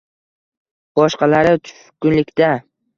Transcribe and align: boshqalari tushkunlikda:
boshqalari 1.01 1.55
tushkunlikda: 1.71 2.55